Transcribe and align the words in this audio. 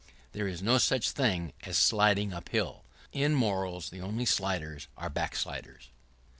There 0.31 0.47
is 0.47 0.63
no 0.63 0.79
such 0.79 1.11
thing 1.11 1.53
as 1.61 1.77
sliding 1.77 2.33
up 2.33 2.49
hill. 2.49 2.83
In 3.11 3.35
morals 3.35 3.91
the 3.91 4.01
only 4.01 4.25
sliders 4.25 4.87
are 4.97 5.11
backsliders. 5.11 5.89